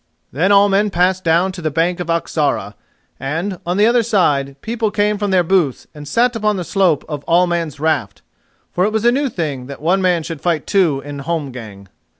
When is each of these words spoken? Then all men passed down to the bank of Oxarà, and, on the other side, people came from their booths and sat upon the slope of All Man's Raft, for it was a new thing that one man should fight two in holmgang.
Then 0.31 0.51
all 0.51 0.67
men 0.67 0.89
passed 0.89 1.23
down 1.23 1.51
to 1.51 1.61
the 1.61 1.69
bank 1.69 1.99
of 1.99 2.07
Oxarà, 2.07 2.73
and, 3.19 3.59
on 3.67 3.77
the 3.77 3.85
other 3.85 4.01
side, 4.01 4.59
people 4.63 4.89
came 4.89 5.19
from 5.19 5.29
their 5.29 5.43
booths 5.43 5.85
and 5.93 6.07
sat 6.07 6.35
upon 6.35 6.57
the 6.57 6.63
slope 6.63 7.05
of 7.07 7.23
All 7.25 7.45
Man's 7.45 7.79
Raft, 7.79 8.23
for 8.71 8.83
it 8.83 8.91
was 8.91 9.05
a 9.05 9.11
new 9.11 9.29
thing 9.29 9.67
that 9.67 9.79
one 9.79 10.01
man 10.01 10.23
should 10.23 10.41
fight 10.41 10.65
two 10.65 11.03
in 11.05 11.19
holmgang. 11.19 11.87